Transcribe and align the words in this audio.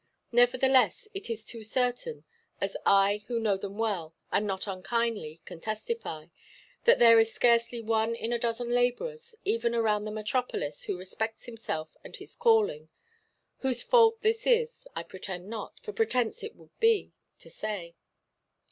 Nevertheless, 0.31 1.07
it 1.13 1.29
is 1.29 1.45
too 1.45 1.63
certain—as 1.63 2.75
I, 2.87 3.23
who 3.27 3.39
know 3.39 3.55
them 3.55 3.77
well, 3.77 4.15
and 4.31 4.47
not 4.47 4.65
unkindly, 4.65 5.41
can 5.45 5.61
testify—that 5.61 6.97
there 6.97 7.19
is 7.19 7.31
scarcely 7.31 7.81
one 7.83 8.15
in 8.15 8.33
a 8.33 8.39
dozen 8.39 8.69
labourers, 8.71 9.35
even 9.45 9.75
around 9.75 10.05
the 10.05 10.11
metropolis, 10.11 10.85
who 10.85 10.97
respects 10.97 11.45
himself 11.45 11.95
and 12.03 12.15
his 12.15 12.35
calling. 12.35 12.89
Whose 13.59 13.83
fault 13.83 14.21
this 14.21 14.47
is, 14.47 14.87
I 14.95 15.03
pretend 15.03 15.49
not—for 15.49 15.93
pretence 15.93 16.41
it 16.43 16.55
would 16.55 16.75
be—to 16.79 17.49
say. 17.51 17.93